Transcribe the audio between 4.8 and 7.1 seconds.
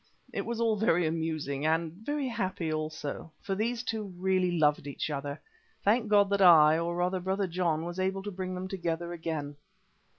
each other. Thank God that I, or